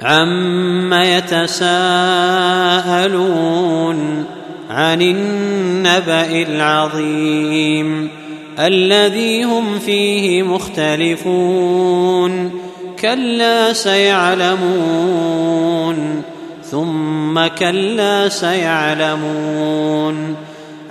[0.00, 1.58] عم يتساءلون
[4.70, 8.10] عن النبا العظيم
[8.58, 11.80] الذي هم فيه مختلفون
[13.00, 15.08] كلا سيعلمون
[16.70, 19.56] ثم كلا سيعلمون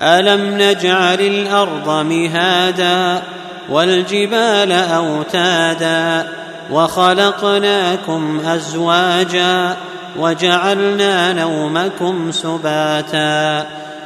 [0.01, 3.21] الم نجعل الأرض مهادا
[3.69, 6.27] والجبال اوتادا
[6.71, 9.77] وخلقناكم أزواجا
[10.19, 13.65] وجعلنا نومكم سباتا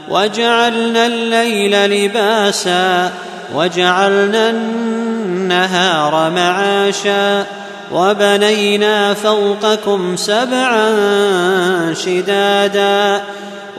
[0.09, 3.11] وجعلنا الليل لباسا
[3.55, 7.45] وجعلنا النهار معاشا
[7.91, 10.93] وبنينا فوقكم سبعا
[11.93, 13.21] شدادا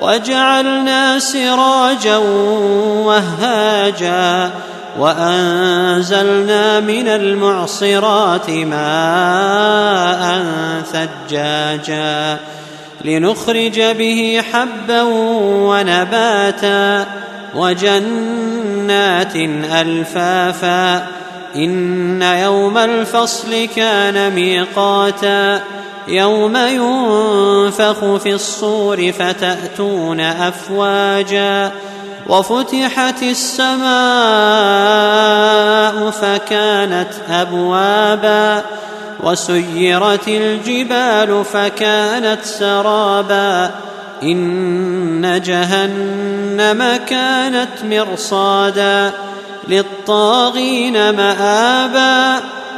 [0.01, 2.16] وجعلنا سراجا
[3.07, 4.51] وهاجا
[4.98, 10.45] وأنزلنا من المعصرات ماء
[10.92, 12.38] ثجاجا
[13.05, 15.02] لنخرج به حبا
[15.73, 17.07] ونباتا
[17.54, 19.37] وجنات
[19.80, 21.06] ألفافا
[21.56, 25.60] إن يوم الفصل كان ميقاتا
[26.09, 31.73] يوم ينفخ في الصور فتأتون أفواجا
[32.28, 33.82] وفتحت السماء
[36.10, 38.62] فكانت أبوابا
[39.23, 43.70] وسيرت الجبال فكانت سرابا
[44.23, 49.12] إن جهنم كانت مرصادا
[49.68, 52.40] للطاغين مآبا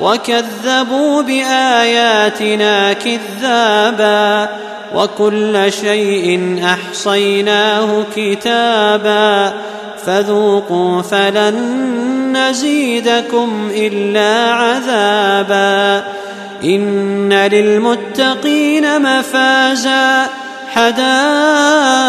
[0.00, 4.48] وكذبوا بآياتنا كذابا
[4.94, 9.52] وكل شيء أحصيناه كتابا
[10.06, 11.56] فذوقوا فلن
[12.36, 16.04] نزيدكم إلا عذابا
[16.64, 20.26] إن للمتقين مفازا
[20.74, 22.08] حدائق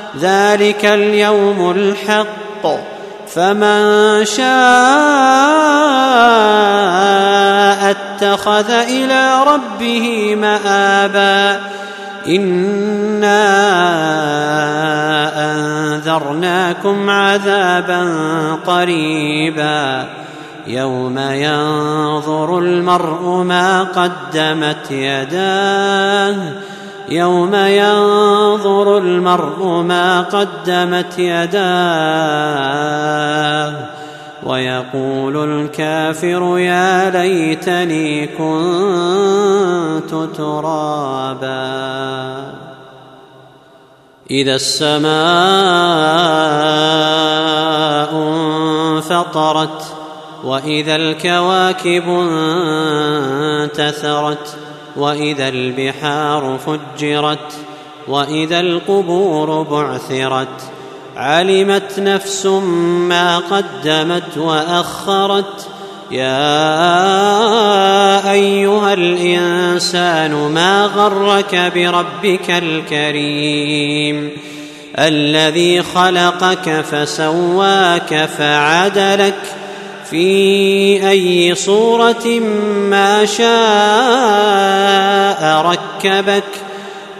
[0.19, 2.67] ذلك اليوم الحق.
[3.33, 4.41] فمن شاء
[7.91, 11.59] اتخذ إلى ربه مآبا.
[12.27, 13.41] إنا
[15.51, 18.13] أنذرناكم عذابا
[18.67, 20.05] قريبا.
[20.67, 26.35] يوم ينظر المرء ما قدمت يداه.
[27.11, 32.31] يوم ينظر المرء ما قدمت يداه
[34.43, 41.61] ويقول الكافر يا ليتني كنت ترابا.
[44.31, 45.11] إذا السماء
[49.11, 49.83] انفطرت
[50.43, 52.09] وإذا الكواكب
[53.63, 54.57] انتثرت
[54.95, 57.53] وإذا البحار فجرت
[58.07, 60.71] وإذا القبور بعثرت
[61.15, 65.67] علمت نفس ما قدمت وأخرت
[66.11, 66.31] يا
[68.31, 74.31] أيها الإنسان ما غرك بربك الكريم
[74.99, 79.60] الذي خلقك فسواك فعدلك
[80.11, 82.27] في أي صورة
[82.89, 83.45] ما شاء
[85.65, 86.43] ركبك.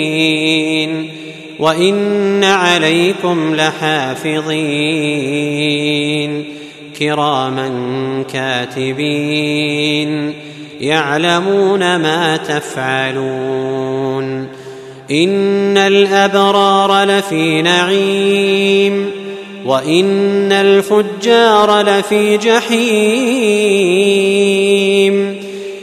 [1.58, 4.44] وإن عليكم لحافظين.
[6.98, 7.68] كراما
[8.32, 10.34] كاتبين.
[10.80, 14.48] يعلمون ما تفعلون.
[15.10, 19.10] ان الابرار لفي نعيم
[19.66, 23.86] وان الفجار لفي جحيم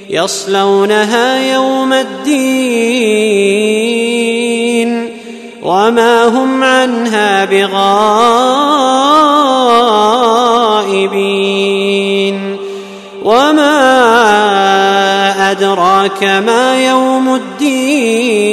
[0.10, 3.14] يصلونها يوم الدين
[5.64, 7.94] وما هم عنها بغائبين
[13.24, 13.74] وما
[15.52, 18.53] ادراك ما يوم الدين